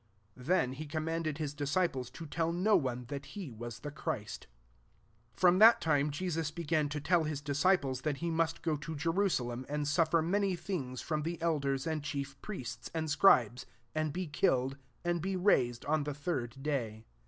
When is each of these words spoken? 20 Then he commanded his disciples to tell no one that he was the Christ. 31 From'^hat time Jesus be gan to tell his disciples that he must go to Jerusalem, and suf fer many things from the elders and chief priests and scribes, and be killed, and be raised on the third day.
20 0.33 0.47
Then 0.47 0.71
he 0.73 0.87
commanded 0.87 1.37
his 1.37 1.53
disciples 1.53 2.09
to 2.09 2.25
tell 2.25 2.51
no 2.51 2.75
one 2.75 3.05
that 3.09 3.23
he 3.37 3.51
was 3.51 3.81
the 3.81 3.91
Christ. 3.91 4.47
31 5.37 5.59
From'^hat 5.59 5.79
time 5.79 6.09
Jesus 6.09 6.49
be 6.49 6.63
gan 6.63 6.89
to 6.89 6.99
tell 6.99 7.25
his 7.25 7.39
disciples 7.39 8.01
that 8.01 8.17
he 8.17 8.31
must 8.31 8.63
go 8.63 8.75
to 8.77 8.95
Jerusalem, 8.95 9.63
and 9.69 9.87
suf 9.87 10.09
fer 10.09 10.23
many 10.23 10.55
things 10.55 11.01
from 11.03 11.21
the 11.21 11.39
elders 11.39 11.85
and 11.85 12.03
chief 12.03 12.41
priests 12.41 12.89
and 12.95 13.11
scribes, 13.11 13.67
and 13.93 14.11
be 14.11 14.25
killed, 14.25 14.75
and 15.05 15.21
be 15.21 15.35
raised 15.35 15.85
on 15.85 16.03
the 16.03 16.15
third 16.15 16.63
day. 16.63 17.05